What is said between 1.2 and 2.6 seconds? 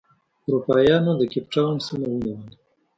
کیپ ټاون سیمه ونیوله.